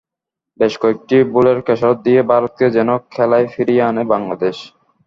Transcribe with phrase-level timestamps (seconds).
[0.59, 4.67] বেশ কয়েকটি ভুলের খেসারত দিয়ে ভারতকে যেন খেলায় ফিরিয়ে আনে বাংলাদেশই।